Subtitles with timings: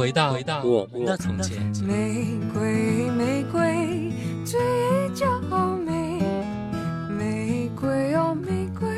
[0.00, 1.58] 回到回到我们的从前。
[1.84, 4.10] 玫瑰玫瑰
[4.46, 4.58] 最
[5.14, 5.26] 娇
[5.84, 6.22] 美，
[7.10, 8.88] 玫瑰哦玫瑰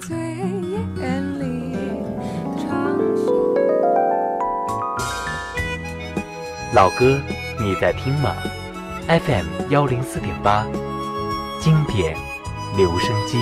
[0.00, 0.16] 最
[0.98, 1.76] 艳丽。
[6.72, 7.16] 老歌，
[7.60, 8.34] 你在听吗
[9.06, 10.66] ？FM 幺零四点八，
[11.60, 12.16] 经典
[12.76, 13.38] 留声机。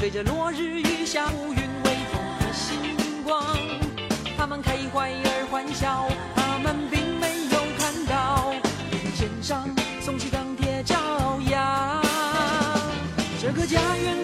[0.00, 3.44] 随着落日余霞，乌云微风和星光，
[4.34, 8.54] 他们开怀而欢笑，他们并没有看到，
[8.90, 9.68] 任肩上
[10.00, 12.02] 送去钢铁朝阳，
[13.42, 14.19] 这个家园。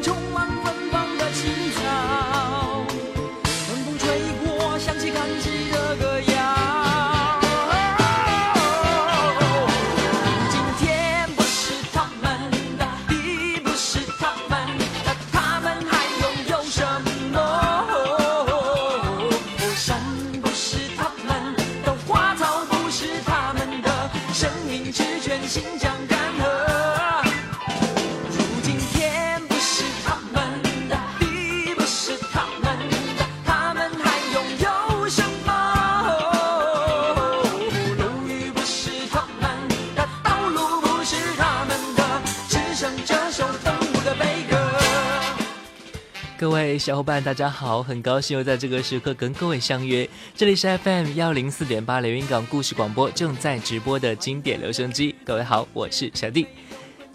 [46.67, 47.81] 位小伙伴，大家好！
[47.81, 55.15] 很高兴又在这个时刻跟各位相约，这里是 FM 幺零四点八连云港故事广播正在直播的经典留声机。
[55.25, 56.47] 各位好，我是小弟。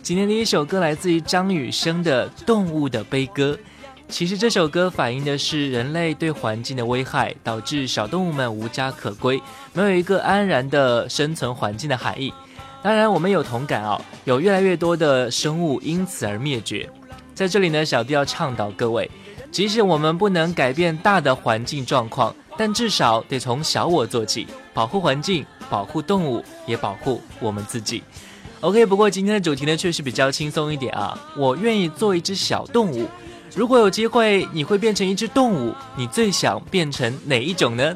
[0.02, 3.54] 今天的一首歌来自于张雨生的《动物的悲歌》。
[4.08, 9.42] 其实这首歌反映的是人类对环境的危害，导致小动物们无家可归，
[9.74, 12.34] 没有一个安然的生存环境的含义。
[12.82, 16.90] 当然，我们有同感哦，有越来越多的生物因此而灭绝。
[17.34, 19.10] 在这里呢，小弟要倡导各位，
[19.52, 28.02] 即使我们不能改变大的环境状况，但至少得从小我做起，保护环境，保护动物，也保护我们自己。
[28.62, 31.20] OK，不过今天的主题呢，确实比较轻松一点啊。
[31.36, 33.08] 我愿意做一只小动物。
[33.54, 37.94] 如果有机会，你会变成一只动物，你最想变成哪一种呢？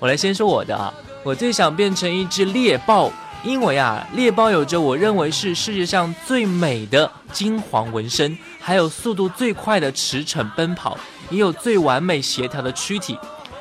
[0.00, 0.92] 我来先说我的啊，
[1.24, 3.10] 我最想变成一只猎豹。
[3.44, 10.98] 因为啊，猎豹有着我认为是世界上最美的金黄纹身，还有速度最快的驰骋奔跑，
[11.30, 13.16] 也有最完美协调的躯体。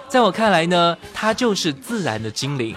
[0.08, 2.76] 在我看来呢，它就是自然的精灵。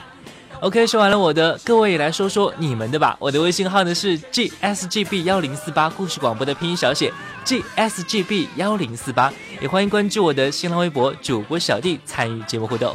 [0.61, 3.17] OK，说完了我的，各位也来说说你们的吧。
[3.19, 7.11] 我的微信号呢是 gsgb 幺零四八，故事广播的拼音小写
[7.47, 12.95] gsgb 幺零四八，也欢迎关注我的新浪微博主播小弟参与节目互动。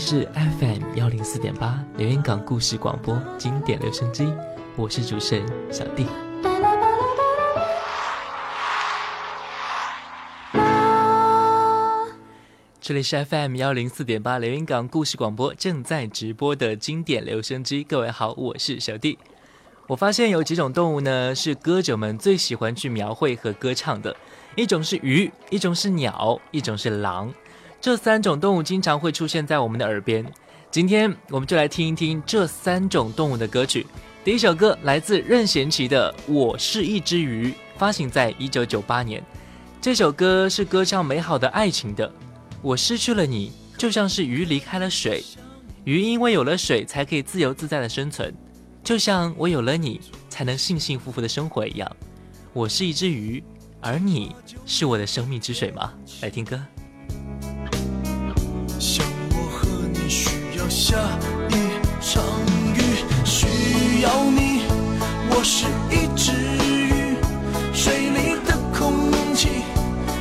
[0.00, 0.26] 是
[0.58, 4.32] FM 幺零四点八连云港故事广播经典留声机，
[4.74, 6.06] 我是主持人小弟。
[12.80, 17.84] 这里是 FM 幺零四点八连云港故事广播正在直播的经典留声机。
[17.84, 19.18] 各位好，我是小弟。
[19.86, 24.16] 我发现有几种动物呢，是歌者们最喜欢去描绘和歌唱的，
[24.56, 27.30] 一种是鱼，一种是鸟，一种是狼。
[27.80, 30.22] 这三种动物经常会出现在我们的耳边。
[30.70, 33.86] 今天我们就来听一听这三种动物的歌曲。
[34.22, 37.48] 第一首歌来自任贤齐的《我是一只鱼》，
[37.78, 39.24] 发行在一九九八年。
[39.80, 42.12] 这首歌是歌唱美好的爱情的。
[42.60, 45.24] 我失去了你，就像是鱼离开了水，
[45.84, 48.34] 鱼因为有了水才可以自由自在的生存，
[48.84, 49.98] 就像我有了你
[50.28, 51.90] 才能幸幸福福的生活一样。
[52.52, 53.42] 我是一只鱼，
[53.80, 54.36] 而你
[54.66, 55.94] 是我的生命之水吗？
[56.20, 56.60] 来听歌。
[60.60, 60.94] 要下
[61.48, 61.54] 一
[62.02, 62.22] 场
[62.74, 62.82] 雨，
[63.24, 64.60] 需要你。
[65.30, 66.32] 我是一只
[66.76, 67.16] 鱼，
[67.72, 69.62] 水里的空气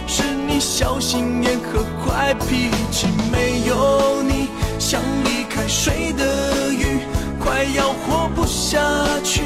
[0.08, 3.08] 是你小心眼和坏脾气。
[3.30, 4.48] 没有你，
[4.80, 7.02] 像离开水的鱼，
[7.38, 8.80] 快要活不下
[9.22, 9.42] 去，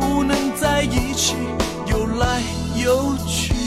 [0.00, 1.34] 不能在一起，
[1.86, 2.42] 游来
[2.82, 3.59] 游去。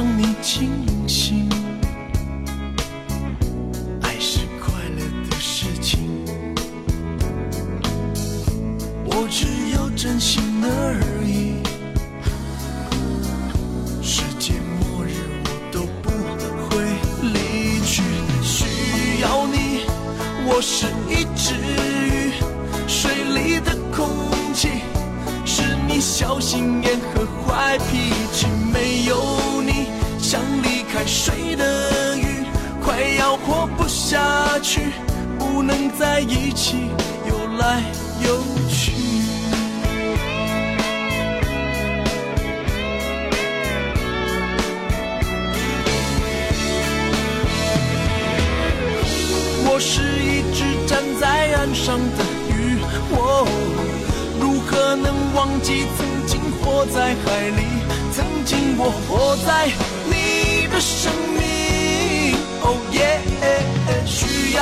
[0.00, 0.89] 让你轻
[55.40, 57.64] 忘记曾经活在海里？
[58.12, 59.70] 曾经我活在
[60.04, 63.22] 你的生命，哦耶，
[64.04, 64.60] 需要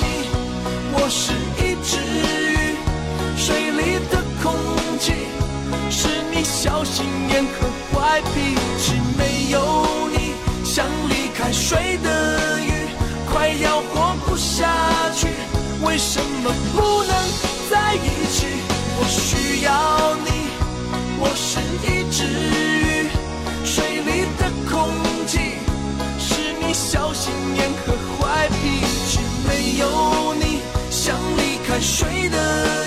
[0.00, 0.24] 你。
[0.94, 1.98] 我是一只
[2.56, 2.78] 鱼，
[3.36, 4.54] 水里的空
[4.98, 5.12] 气
[5.90, 8.94] 是你小心眼和坏脾气。
[9.18, 10.32] 没有你，
[10.64, 12.88] 像离开水的鱼。
[13.30, 14.72] 快要活不下
[15.14, 15.28] 去，
[15.84, 17.12] 为什么不能
[17.70, 18.23] 在一？
[18.96, 20.28] 我需要你，
[21.18, 23.10] 我是一只鱼，
[23.64, 24.72] 水里的空
[25.26, 25.32] 气
[26.18, 29.18] 是你小心眼和坏脾气。
[29.46, 30.60] 没有你，
[30.90, 32.83] 像离开水的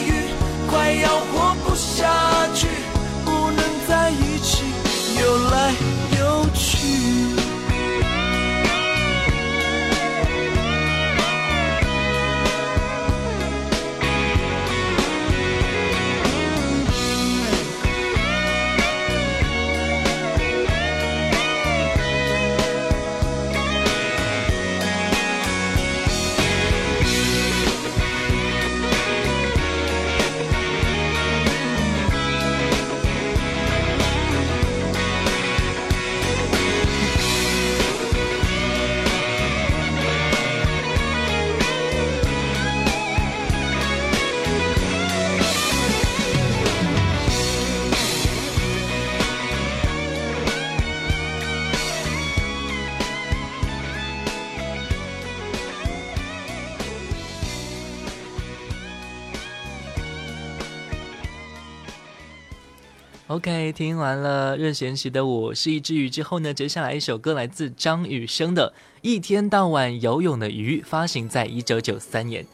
[63.27, 72.45] OK，听完了任贤齐的《我是一只鱼》之后呢，接下来一首歌来自张雨生的《一天到晚游泳的鱼》，发行在一九九三年。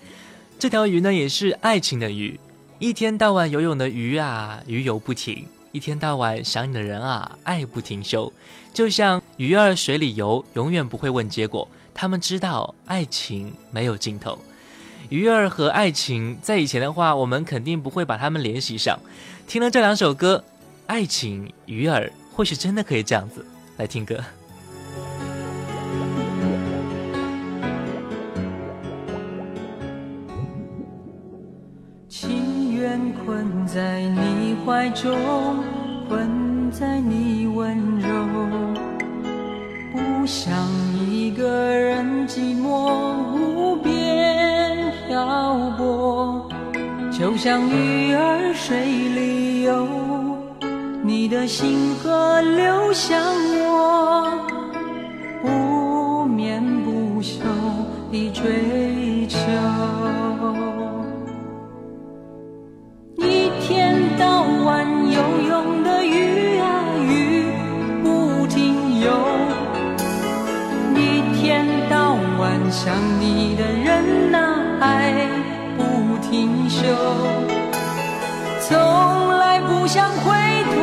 [0.58, 2.40] 这条鱼呢，也是爱情的鱼。
[2.80, 8.34] 一天到晚游泳的鱼啊，鱼游不停；一天到晚想你的人啊，爱不停休。
[8.74, 14.40] 就像鱼儿水里游，永远不会问结果，他们知道爱情没有尽头。
[15.10, 19.00] 鱼儿和爱情，在以前的话，我们肯定不会把它们联系上。
[19.46, 20.44] 听了这两首歌。
[20.88, 23.46] 爱情鱼儿，或许真的可以这样子
[23.78, 24.20] 来听歌。
[32.10, 35.64] 情愿困在你怀中，
[36.08, 38.10] 困在你温柔，
[39.94, 40.54] 不想
[41.10, 46.48] 一个人寂寞无边漂泊，
[47.12, 50.23] 就像鱼儿水里游。
[51.06, 53.22] 你的心河流向
[53.68, 54.40] 我，
[55.42, 57.40] 不眠不休
[58.10, 59.38] 的追求。
[63.18, 65.20] 一天到晚游
[65.50, 67.52] 泳的鱼啊鱼
[68.02, 69.12] 不停游，
[70.96, 74.38] 一天到晚想你的人呐
[74.80, 75.28] 爱
[75.78, 76.80] 不停休，
[78.62, 79.33] 从
[79.84, 80.32] 不想回
[80.64, 80.76] 头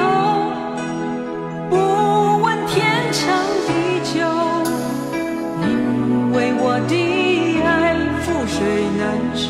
[1.70, 1.74] 不
[2.42, 3.32] 问天长
[3.66, 3.72] 地
[4.04, 4.20] 久
[5.62, 6.92] 因为我的
[7.64, 8.60] 爱覆水
[8.98, 9.00] 难
[9.34, 9.48] 收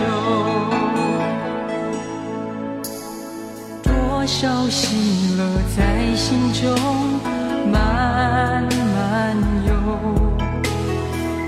[3.82, 5.42] 多少喜乐
[5.76, 6.62] 在心中
[7.72, 8.62] 慢
[8.94, 9.72] 慢游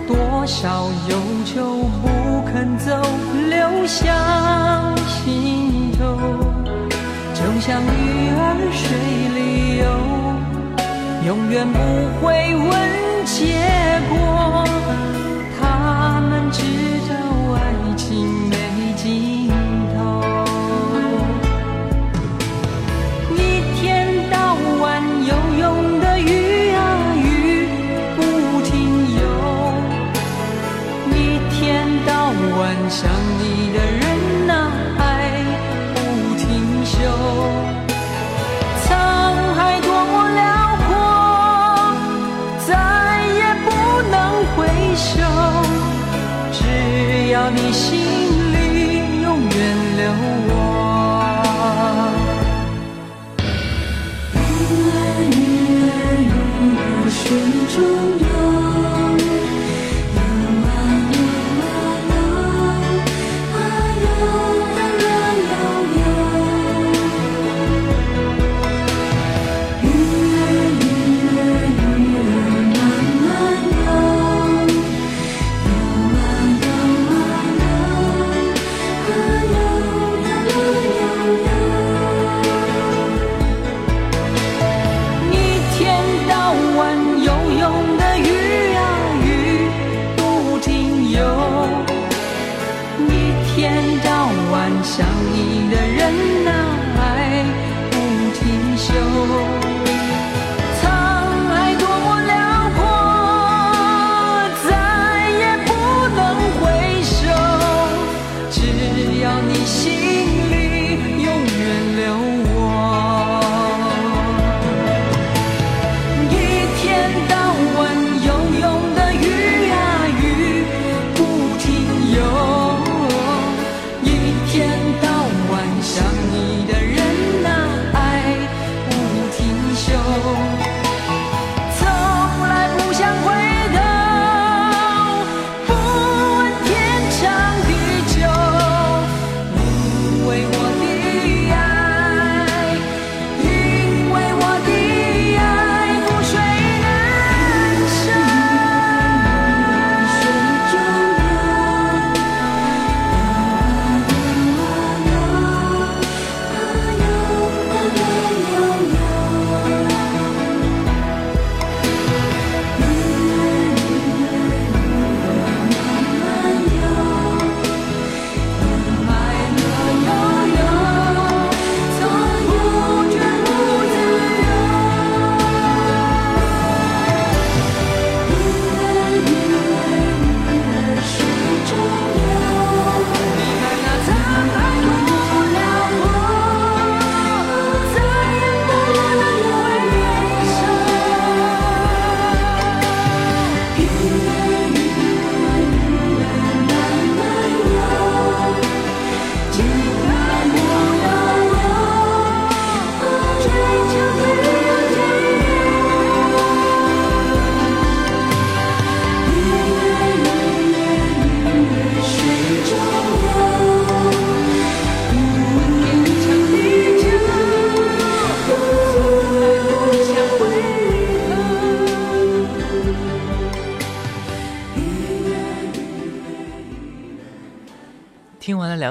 [0.08, 3.00] 多少忧愁不肯走
[3.48, 6.51] 流向心头。
[7.42, 8.40] 就像鱼儿
[8.72, 8.86] 水
[9.34, 9.40] 里
[9.78, 9.84] 游，
[11.26, 11.76] 永远不
[12.20, 12.22] 会
[12.54, 12.70] 问
[13.26, 13.58] 结
[14.08, 14.14] 果，
[15.58, 15.60] 他
[16.20, 16.62] 们知
[17.08, 17.12] 道
[17.56, 17.58] 爱
[17.96, 18.06] 情。
[18.96, 19.41] 想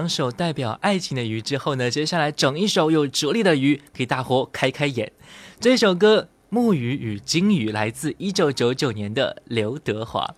[0.01, 5.12] 两首代表爱情的鱼之后呢，接下来整一首有哲理的鱼，给大伙开开眼。
[5.60, 10.34] 这首歌《木鱼与金鱼》来自一九九九年的刘德华。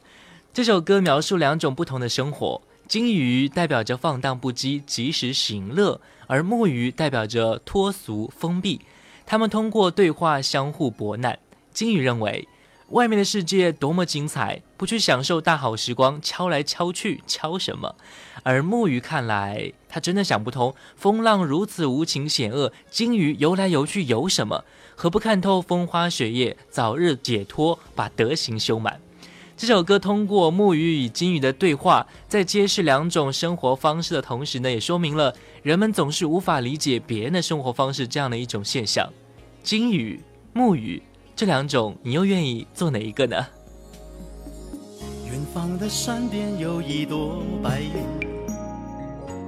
[0.52, 8.82] 这首歌描述两种不同的生活，金鱼代表着放荡不羁、及时行乐，而木鱼代表着脱俗封闭。
[9.26, 11.40] 他们通过对话相互博难。
[11.72, 12.50] 金鱼认为。
[12.90, 17.96] 外面的世界多么精彩，不去享受大好时光，敲来敲去，敲什么？
[18.44, 24.66] 而木鱼看来，他真的想不通，风浪如此无情险恶，金鱼游来游去游什么？
[24.96, 29.00] 何不看透风花雪月，早日解脱，把德行修满？
[29.56, 39.10] 这首歌通过木鱼与金鱼的对话，在揭示两种生活方式的同时呢，也说明了人们总是无法理解别人的生活方式这样的一种现象。
[39.64, 40.20] 金鱼、
[40.52, 41.02] 木鱼。
[41.44, 43.36] 这两种，你又愿意做哪一个呢？
[45.30, 47.92] 远方的山边有一朵白云，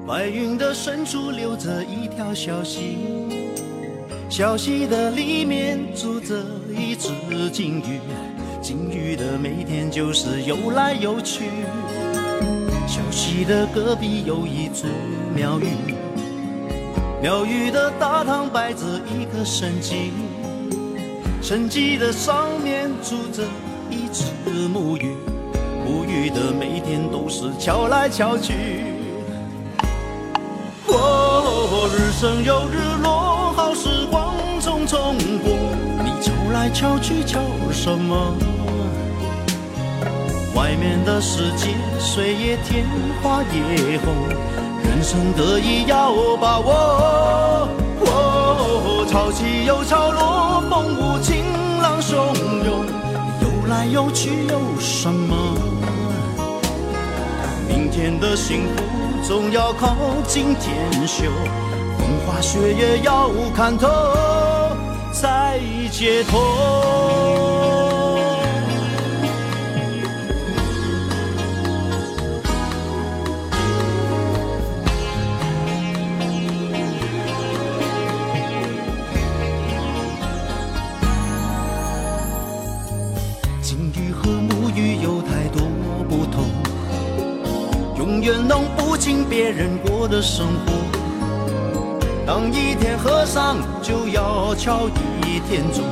[0.06, 2.98] 白云的深处流着一条小溪，
[4.30, 7.14] 小溪的里面住着一只
[7.50, 8.02] 金鱼，
[8.62, 11.46] 金鱼的每天就是游来游去。
[12.86, 14.90] 小溪的隔壁有一座
[15.34, 15.96] 庙宇，
[17.22, 18.84] 庙宇的大堂摆着
[19.18, 20.12] 一个神经。
[21.48, 23.44] 沉寂的上面住着
[23.88, 24.24] 一只
[24.68, 25.16] 木鱼，
[25.86, 28.52] 木鱼的每天都是敲来敲去。
[30.88, 35.54] 哦，日升又日落，好时光匆匆过。
[36.04, 37.40] 你敲来敲去敲
[37.72, 38.34] 什么？
[40.56, 42.88] 外面的世界水也甜，
[43.22, 44.16] 花也红，
[44.84, 47.70] 人生得意要把握。
[49.16, 51.46] 潮起又潮落，风无情。
[51.82, 52.18] 浪汹
[52.66, 52.86] 涌，
[53.42, 55.56] 游来游去有什么？
[57.66, 58.84] 明天的幸福
[59.26, 59.96] 总要靠
[60.28, 61.32] 今天修，
[61.98, 63.88] 风花雪月要看透
[65.14, 67.55] 才解脱
[89.06, 89.26] 脱。
[89.30, 90.72] 别人过的生活，
[92.26, 94.88] 当一天和尚就要敲
[95.24, 95.84] 一天钟，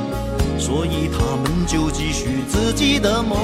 [0.58, 3.38] 所以他们就继续自己的梦。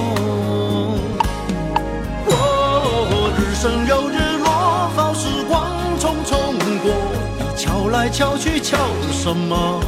[2.26, 5.66] 哦，日升又日落，好时光
[6.00, 6.34] 匆匆
[6.82, 6.90] 过，
[7.38, 8.76] 你敲来敲去敲
[9.12, 9.80] 什么？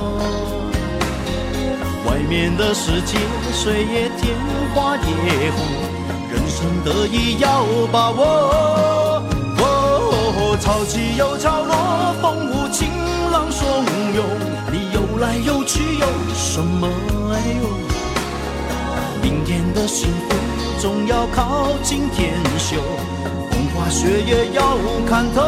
[2.06, 3.18] 外面的世界
[3.52, 4.36] 水也甜，
[4.74, 5.58] 花也红，
[6.30, 9.01] 人生得意要把握。
[10.62, 12.88] 潮起又潮落，风无情，
[13.32, 13.64] 浪汹
[14.14, 14.24] 涌。
[14.70, 16.86] 你游来游去有什么？
[17.32, 17.68] 哎呦，
[19.20, 20.36] 明天的幸福
[20.78, 22.76] 总要靠今天修。
[23.50, 25.42] 风花雪月要看透，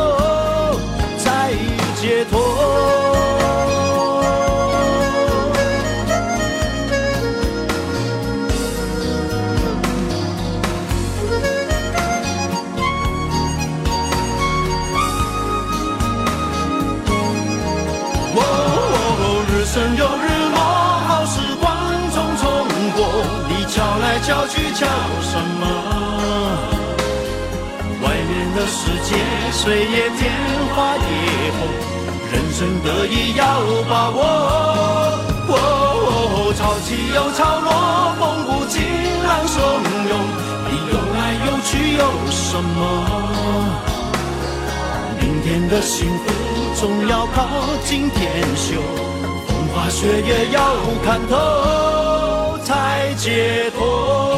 [1.16, 1.52] 才
[1.94, 3.33] 解脱。
[24.26, 24.86] 敲去叫
[25.20, 25.66] 什么？
[28.02, 29.10] 外面的世界
[29.52, 30.32] 水也天，
[30.74, 31.02] 花也
[31.52, 31.68] 红，
[32.32, 33.44] 人生得意要
[33.86, 34.18] 把握。
[35.46, 37.68] 哦，潮起又潮落，
[38.18, 38.80] 风无情，
[39.28, 39.60] 浪汹
[40.08, 40.12] 涌，
[40.70, 42.76] 你游来游去有什么？
[45.20, 46.32] 明天的幸福
[46.80, 47.36] 总要靠
[47.84, 48.80] 今天修，
[49.46, 50.58] 风花雪月要
[51.04, 51.36] 看透
[53.16, 54.33] 解脱。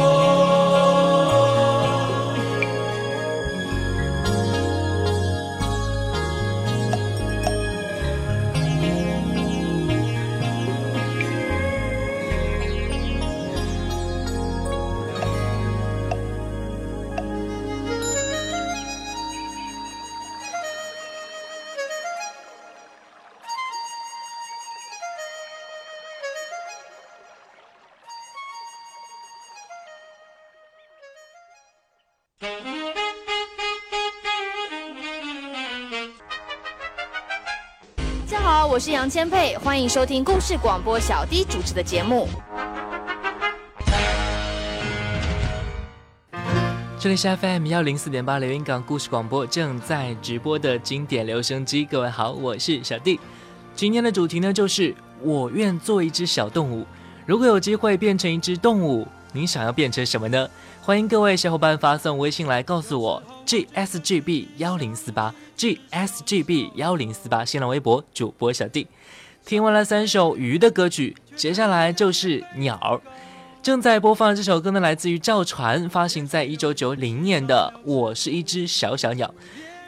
[39.09, 42.27] 千佩，欢迎收听故事广播小弟主持的节目。
[46.99, 51.85] 这里是 FM 幺零四点八连云港故事广播正在直播的经典留声机。
[51.85, 53.19] 各位好，我是小弟。
[53.75, 56.85] 今天的主题呢，就是我愿做一只小动物。
[57.25, 60.49] 如果有机会变成一只动物，你想要变成什么呢？
[60.87, 67.43] 欢迎各位小伙伴发送微信来告诉我，gsgb 幺零四八 gsgb 幺零四八。
[67.43, 68.87] 新浪微博主播小弟。
[69.45, 73.01] 听完了三首鱼的歌曲，接下来就是鸟。
[73.61, 79.27] 正在播放这首歌呢，来自于赵传，发行在一九九零年的《我是一只小小鸟》。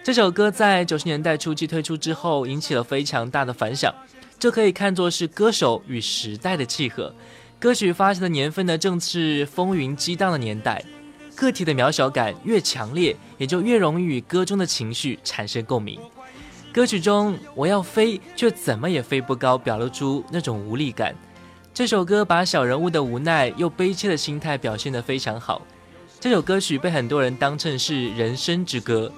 [0.04, 3.96] 这首歌在九十年代初期推出之后，引起了非常大的反响。
[4.38, 7.14] 这可以看作是歌手与时代的契合。
[7.60, 10.82] 歌曲发行的年份呢，正是风云激荡的年代。
[11.36, 16.00] 个体的渺小感越强烈，也就越容易与歌中的情绪产生共鸣。
[16.72, 21.14] 歌曲中“我要飞，却怎么也飞不高”，表露出那种无力感。
[21.74, 25.62] 这首歌把小人物的无奈又悲切的心态表现得非常好。
[26.18, 29.12] 这首歌曲被很多人当成是人生之歌。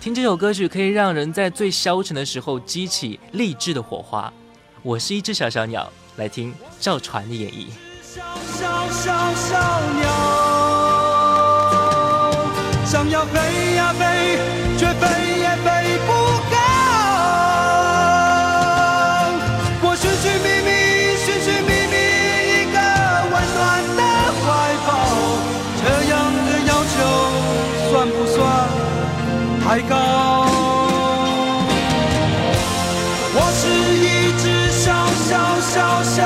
[0.00, 4.32] 听这首歌曲可以让人在最消沉的时候激起励志的火花。
[4.82, 7.66] 我是一只小小鸟，来听赵传的演绎。
[8.02, 8.22] 小
[8.58, 9.58] 小小小
[10.00, 10.08] 鸟，
[12.86, 14.38] 想要飞呀飞，
[14.78, 15.35] 却飞
[35.28, 36.25] 小小小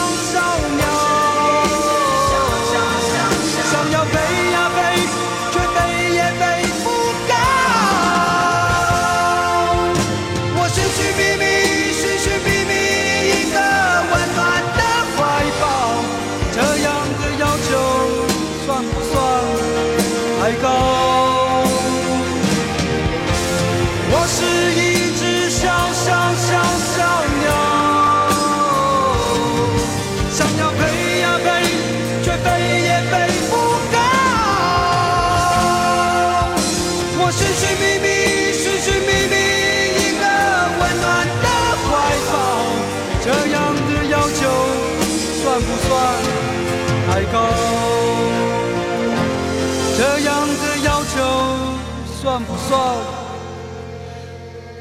[52.71, 52.79] 算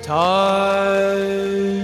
[0.06, 1.79] 不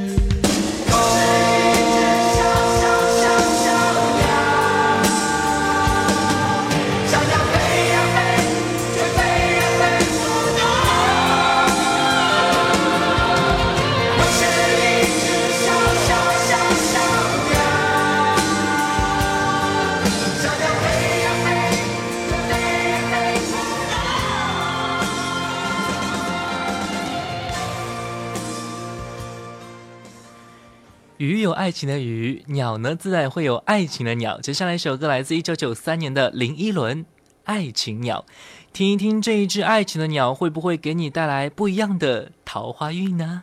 [31.66, 34.40] 爱情的鱼，鸟呢自然会有爱情的鸟。
[34.40, 37.02] 接下来一首歌来自一九九三年的林依轮，
[37.42, 38.24] 《爱情鸟》，
[38.72, 43.42] 听一听这一只爱情的鸟会不会给你带来不一样的桃花运呢？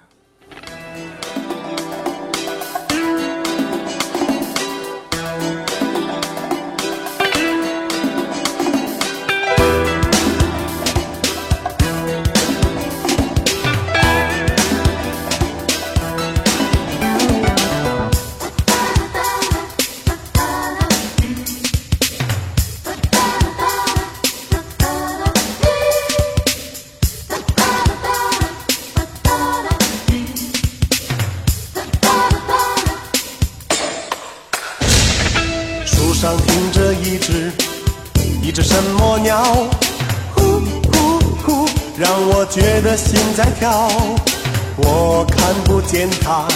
[45.94, 46.48] 见它，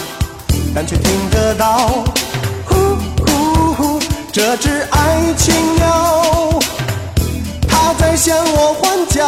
[0.73, 2.03] 但却听得到。
[2.65, 3.99] 呼呼呼，
[4.31, 6.59] 这只爱情鸟，
[7.69, 9.27] 它在向我欢叫。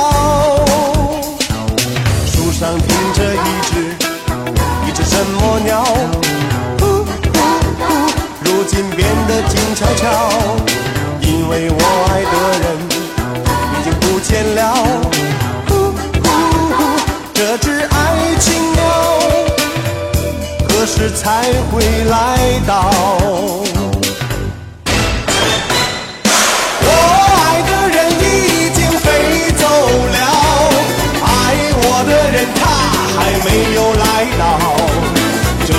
[2.25, 3.37] 树上停着一
[3.69, 3.95] 只，
[4.87, 5.83] 一只什么鸟？
[6.79, 7.11] 呼呼
[7.77, 7.93] 呼，
[8.43, 10.09] 如今变得静悄悄，
[11.21, 12.65] 因为我爱的人
[13.73, 14.59] 已经不见了。
[20.89, 22.15] 时才会来
[22.65, 22.89] 到？
[26.81, 26.87] 我
[27.45, 28.23] 爱的人已
[28.73, 29.07] 经飞
[29.51, 29.63] 走
[30.15, 30.17] 了，
[31.23, 31.27] 爱
[31.77, 32.61] 我的人他
[33.15, 34.03] 还没有来
[34.39, 34.41] 到。
[35.67, 35.69] 这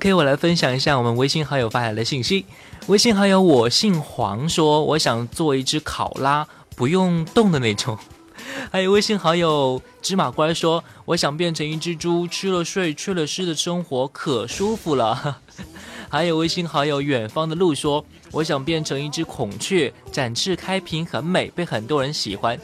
[0.00, 2.46] OK，我来分享一下我们微信好友发来的信息。
[2.86, 7.98] 微信好友我姓黄说，我想做一只考拉，不用动的那种。
[8.72, 15.38] 还有微信好友芝麻官说，我想变成一只猪，吃了睡，吃了吃的生活可舒服了。
[16.08, 22.58] 还有微信好友远方的路说，我想变成一只孔雀，展翅开屏很美，被很多人喜欢。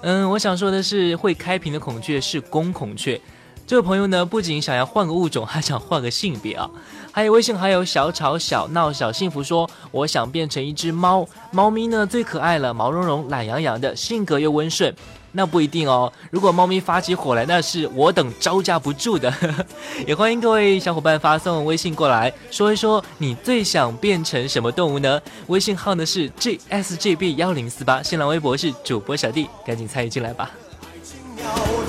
[0.00, 3.20] 嗯，我想说的是，会开屏的孔雀是公孔雀。
[3.66, 6.68] 这位朋友呢，不仅想要换个物种，还想换个性别啊！
[7.10, 14.94] 还有微信好友小吵小闹小幸福说，我想变成一只猫，猫咪呢最可爱了，毛茸茸、懒洋洋的，性格又温顺。
[15.34, 19.32] 那不一定哦，如果猫咪发起火来，那是我等招架不住的。
[20.06, 25.18] 也欢迎各位小伙伴发送微信过来，说一说你最想变成什么动物呢？
[25.46, 30.50] 微信号呢是 gsgb 幺零四八，新浪微博是主播小弟，赶紧参与进来吧。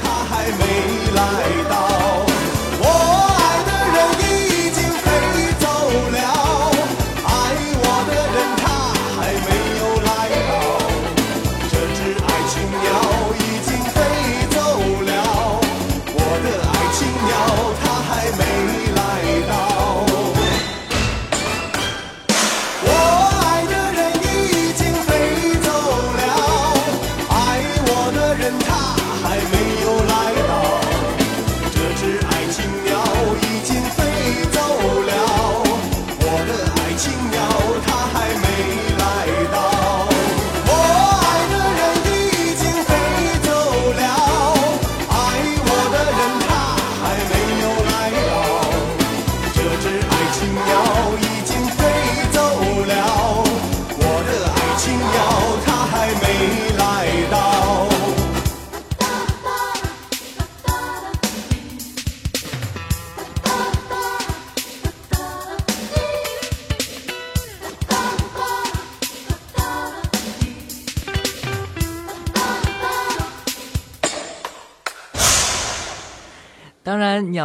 [0.02, 0.62] 他还没
[1.16, 1.20] 来
[1.70, 1.93] 到，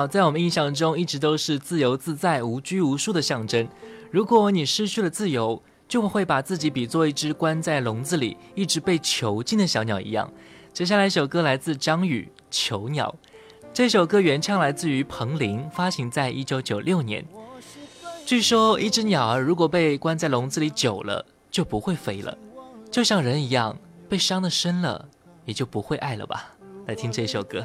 [0.07, 3.67] 在我们印象中一直都是自由自在、无拘无束的象征。
[4.11, 10.31] 如果你失去了自由，就会把自己比作一只关在笼子里、一直被囚禁的小鸟一样。
[10.73, 13.15] 接下来一首歌来自张宇《囚鸟》，
[13.73, 17.25] 这首歌原唱来自于彭羚，发行在一九九六年。
[18.25, 22.37] 据说，一只鸟儿如果被关在笼子里久了，就不会飞了，
[22.91, 23.77] 就像人一样，
[24.09, 25.09] 被伤的深了，
[25.47, 26.53] 也就不会爱了吧。
[26.87, 27.65] 来听这首歌。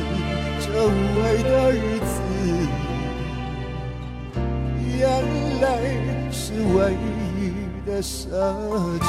[0.73, 2.21] 这无味的日子，
[4.97, 4.99] 眼
[5.59, 5.63] 泪
[6.31, 6.95] 是唯
[7.35, 7.37] 一
[7.85, 8.15] 的奢
[8.99, 9.03] 侈。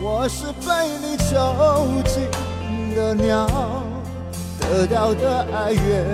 [0.00, 0.68] 我是被
[1.02, 1.32] 你囚
[2.08, 2.14] 禁
[2.94, 3.83] 的鸟，
[4.70, 6.04] 得到的爱越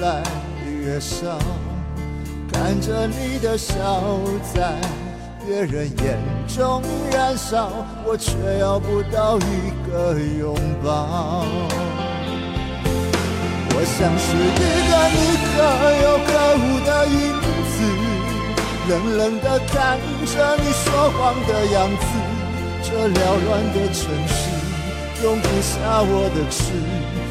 [0.00, 0.22] 来
[0.66, 1.38] 越少，
[2.52, 3.74] 看着你的笑
[4.54, 4.76] 在
[5.44, 7.70] 别人眼中燃烧，
[8.06, 11.44] 我却要不到一个拥抱。
[13.70, 14.58] 我像是一
[14.88, 15.56] 个你可
[16.02, 17.16] 有可无的影
[17.68, 17.76] 子，
[18.88, 19.76] 冷冷的看
[20.26, 22.02] 着你说谎的样子。
[22.82, 23.12] 这缭
[23.44, 24.38] 乱的城市
[25.22, 26.62] 容不下我的痴，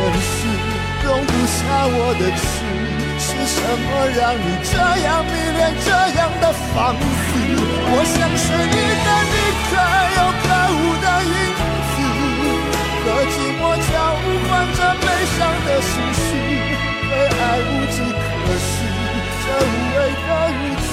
[0.00, 0.48] 城市
[1.04, 2.40] 容不下我的痴，
[3.20, 3.86] 是什么
[4.16, 4.72] 让你这
[5.04, 7.04] 样迷恋这样的放肆？
[7.92, 9.34] 我像是一个你
[9.68, 9.70] 可
[10.16, 11.32] 有可无的影
[11.92, 11.94] 子，
[13.04, 13.62] 和寂寞
[13.92, 13.92] 交
[14.48, 15.04] 换着悲
[15.36, 16.24] 伤的心事，
[17.10, 18.72] 对爱无计可施，
[19.42, 20.88] 这无味的日子，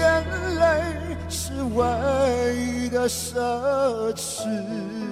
[0.58, 0.60] 泪
[1.28, 1.36] 是
[1.74, 1.76] 唯
[2.56, 2.72] 一。
[2.92, 5.11] 的奢侈。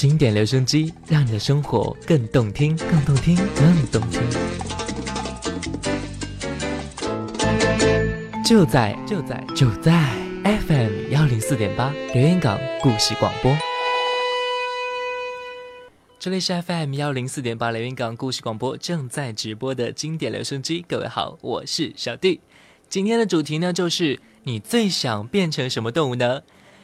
[0.00, 4.22] 经典留声机，让你的生活更动听，更动听，更动听。
[8.42, 9.92] 就在就在就在
[10.42, 13.54] FM 幺零四点八留言港故事广播。
[16.18, 20.82] 这里是 FM 幺零四点八留言港故事广播正在直播的经典留声机。
[20.88, 22.40] 各位好，我是小弟。
[22.88, 26.40] 今天的主题呢，就是你最想变成什么动物呢？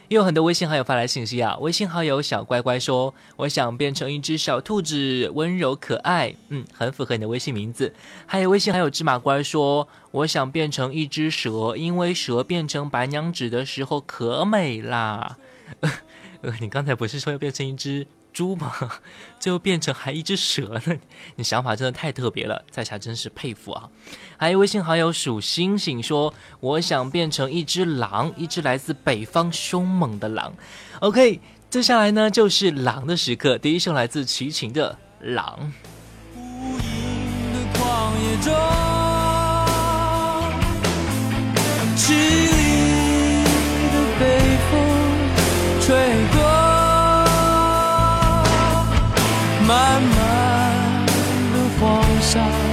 [0.09, 7.93] 有很多微信好友发来信息啊，微信好友小乖乖说：“我想变成一只小兔子，温柔可爱。”嗯，很符合你的微信名字。
[8.25, 15.37] 还有微信还有芝麻乖说：“我想变成一只蛇，因为蛇变成白娘子的时候可美啦。
[16.41, 18.07] ”呃，你刚才不是说要变成一只？
[18.37, 18.71] 猪吗？
[19.41, 20.95] 最后变成还一只蛇呢？
[21.37, 23.89] 你想法真的太特别了，在下真是佩服啊！
[24.37, 26.31] 还有微信好友数星星说
[26.61, 30.53] ：“我想变成一只狼，一只来自北方凶猛的狼。”
[31.01, 31.39] OK，
[31.71, 33.57] 接下来呢就是狼的时刻。
[33.57, 34.95] 第一首来自齐秦的
[35.33, 35.57] 《狼》。
[45.81, 45.95] 吹
[46.33, 46.36] 过。
[46.36, 46.36] 慢慢的
[49.67, 51.05] 漫漫
[51.51, 52.66] 的黄沙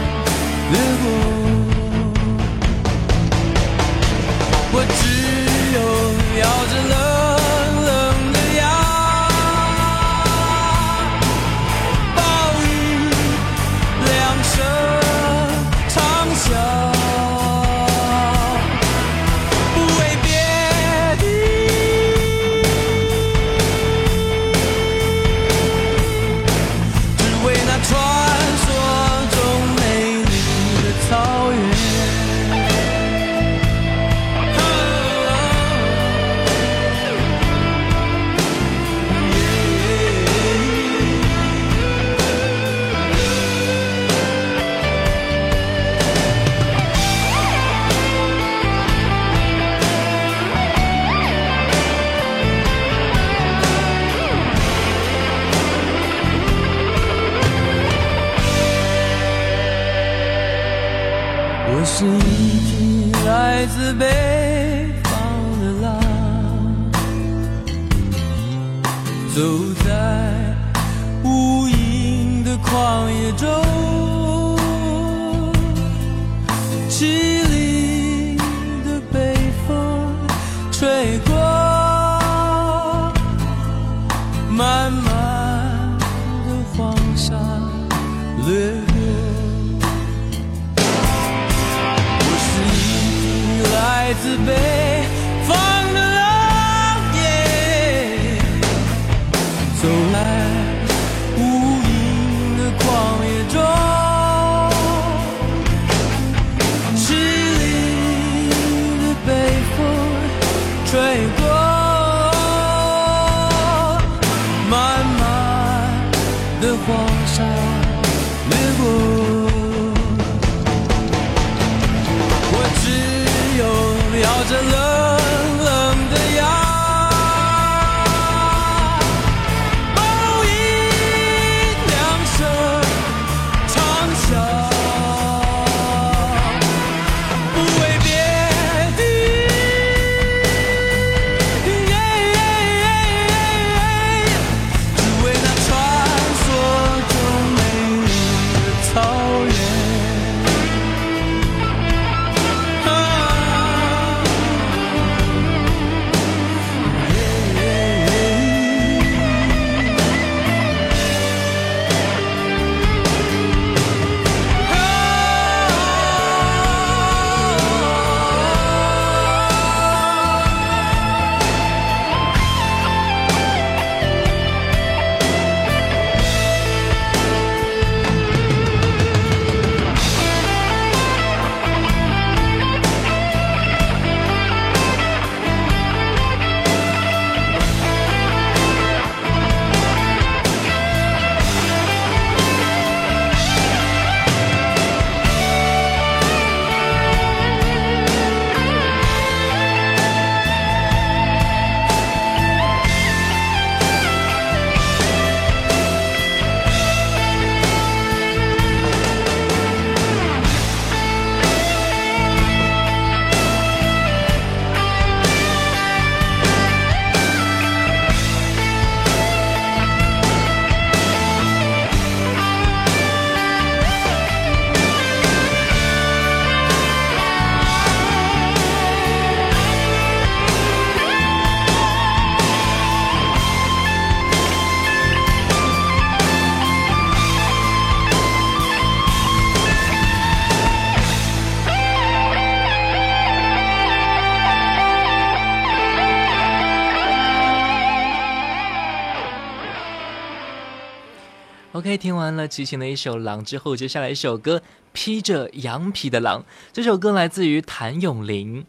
[251.96, 254.58] 听完了齐秦的一首《狼》之后，接下来一首歌
[254.92, 256.40] 《披着羊皮的狼》。
[256.72, 258.64] 这首歌来自于谭咏麟。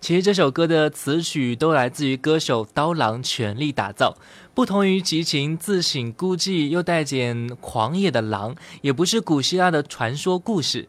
[0.00, 4.16] 其实这首歌的词曲都来自于歌手刀郎全力打造。
[4.54, 10.88] 不同于齐秦自省孤寂又带点狂野的狼，也不是古希腊的传说故事。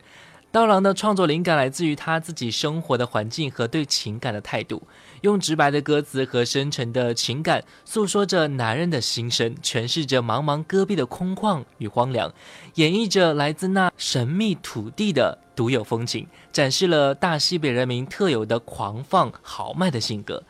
[0.51, 4.81] 刀郎的创作灵感来自于他自己生活的环境和对情感的态度，
[5.22, 12.34] 用直白的歌词和深沉的情感诉说着男人的心声，诠释着茫茫戈壁的空旷与荒凉，
[12.76, 20.43] 演绎着来自那神秘土地的独有风情，展示了大西北人民特有的狂放豪迈的性格。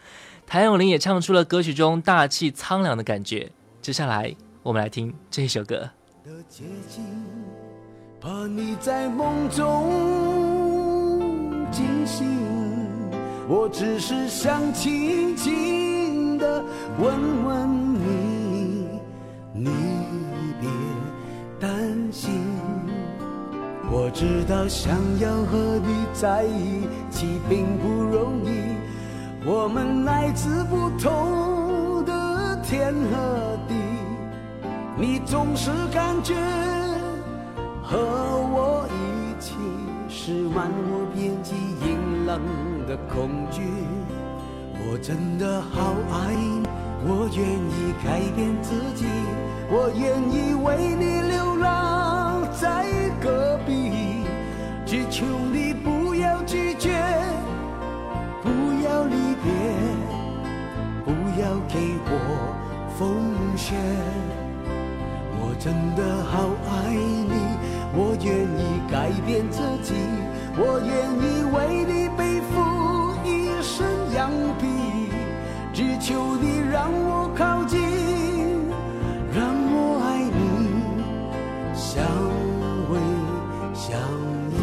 [0.47, 3.51] 谭咏麟也唱出了歌曲中大气苍凉的感觉。
[3.81, 5.89] 接下来，我们来听这首歌。
[6.23, 7.03] 的接近，
[8.21, 9.89] 怕你在梦中
[11.71, 12.60] 惊醒。
[13.47, 16.63] 我只是想轻轻地
[16.99, 18.09] 问问你，
[19.53, 19.69] 你
[20.59, 20.69] 别
[21.59, 21.69] 担
[22.11, 22.31] 心。
[23.91, 28.49] 我知道想要和你在一起并不容易，
[29.45, 33.75] 我们来自不同的天和地。
[34.95, 36.35] 你总是感觉
[37.83, 39.55] 和我一起
[40.07, 41.53] 是万我遍及
[41.85, 42.39] 阴冷
[42.91, 43.61] 的恐惧。
[44.83, 46.67] 我真的好爱你，
[47.07, 49.05] 我愿意改变自己，
[49.69, 52.83] 我愿意为你流浪在
[53.21, 54.25] 戈壁，
[54.85, 55.23] 只求
[55.53, 56.91] 你不要拒绝，
[58.43, 58.49] 不
[58.83, 59.47] 要离别，
[61.05, 62.11] 不要给我
[62.99, 63.23] 风
[63.55, 63.73] 雪。
[65.39, 67.39] 我真的好爱你，
[67.95, 68.61] 我愿意
[68.91, 69.93] 改变自己，
[70.57, 70.91] 我愿
[71.23, 71.25] 意
[71.55, 72.00] 为你
[76.01, 77.79] 求你让我靠近，
[79.35, 80.39] 让我爱你，
[81.75, 82.03] 相
[82.89, 82.93] 偎
[83.75, 84.01] 相
[84.51, 84.59] 依。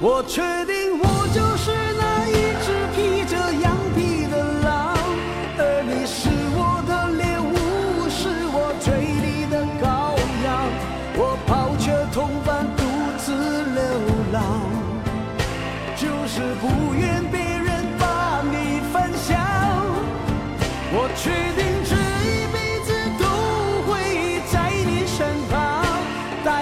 [0.00, 0.85] 我确定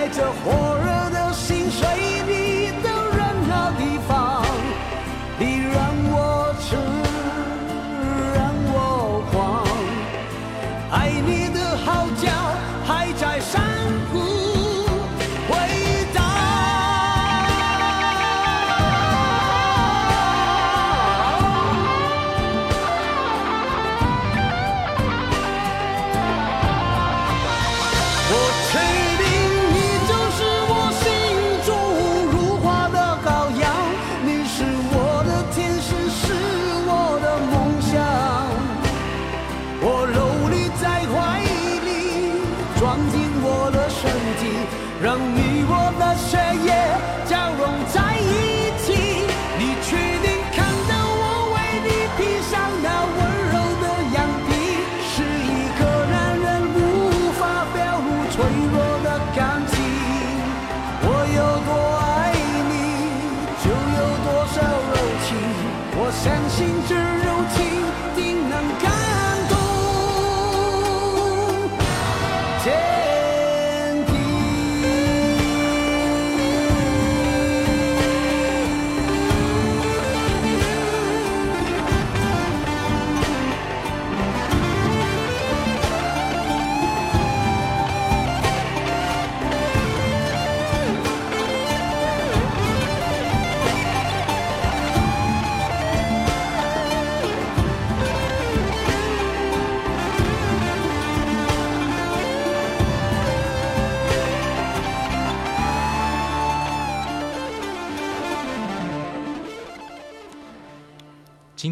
[0.04, 2.03] 带着火热的心随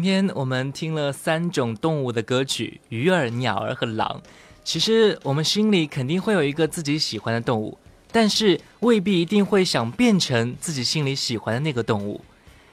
[0.03, 4.21] 今天我们听了三种动物的歌曲：鱼儿、鸟儿和狼。
[4.61, 7.77] 其实我们心里肯定会有一个自己喜欢的动物，
[8.11, 12.19] 但是未必一定会想变成自己心里喜欢的那个动物。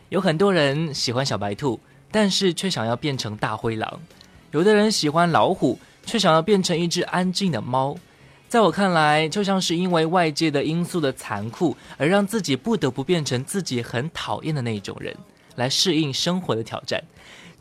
[0.09, 1.79] 有很多人喜欢小白兔，
[2.11, 4.01] 但是却想要变成大灰狼；
[4.51, 7.97] 有的人喜欢老虎，却想要变成一只安静的猫。
[8.49, 15.17] 在我看来，就像是因为外界的因素的残酷，而让自己不得不变成自己很讨厌的那一种人。
[15.57, 17.03] 来适应生活的挑战。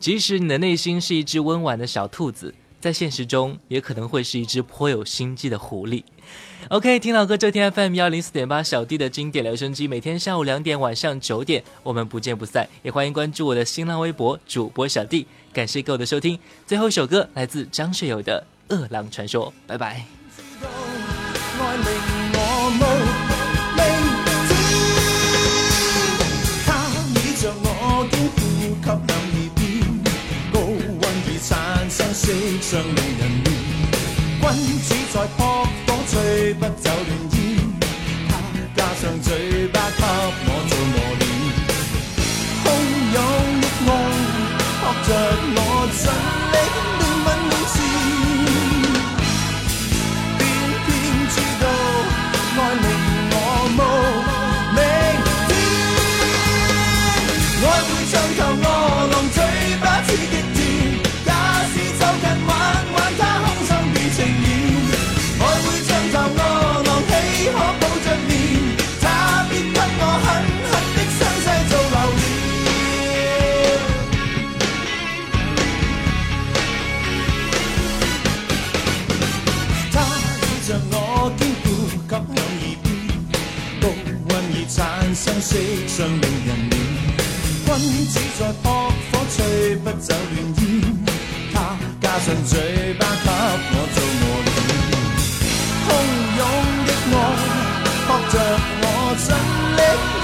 [0.00, 6.02] 即使你的内心是一只温婉的小兔子，在现实中也可能会是一只颇有心机的狐狸。
[6.68, 12.66] OK，听老歌这天 FM 幺零四点八小弟的经典留声机，每天下午两点、晚上九点，我们不见不散。
[12.82, 15.26] 也欢迎关注我的新浪微博主播小弟。
[15.52, 16.38] 感谢各位的收听。
[16.66, 18.42] 最后一首歌来自张学友的
[18.74, 20.06] 《饿狼传说》，拜拜。
[21.60, 21.84] 愛令
[22.32, 23.09] 我
[32.70, 33.19] 胜利
[92.22, 92.54] 信嘴
[92.94, 93.28] 巴给
[93.72, 94.48] 我做磨练。
[95.86, 95.88] 汹
[96.36, 96.40] 涌
[96.86, 97.16] 的爱，
[98.06, 98.34] 扑着
[98.82, 98.84] 我
[99.16, 99.26] 尽
[99.76, 100.19] 力。